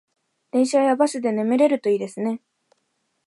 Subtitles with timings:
[0.49, 2.41] 電車やバスで眠れるといいですね